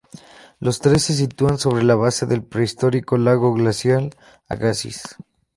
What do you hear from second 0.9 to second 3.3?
se sitúan sobre la base del prehistórico